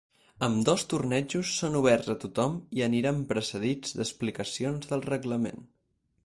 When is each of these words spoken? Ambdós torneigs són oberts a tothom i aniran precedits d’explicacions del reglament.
Ambdós 0.45 0.85
torneigs 0.93 1.51
són 1.57 1.77
oberts 1.81 2.09
a 2.13 2.15
tothom 2.23 2.55
i 2.79 2.85
aniran 2.87 3.21
precedits 3.33 3.95
d’explicacions 4.01 4.91
del 4.95 5.07
reglament. 5.13 5.63